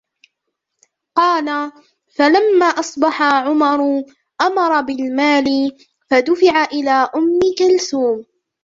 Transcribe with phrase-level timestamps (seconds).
[1.15, 1.71] قَالَ
[2.15, 4.03] فَلَمَّا أَصْبَحَ عُمَرُ
[4.41, 5.77] أَمَرَ بِالْمَالِ
[6.09, 8.25] فَدُفِعَ إلَى أُمِّ كُلْثُومٍ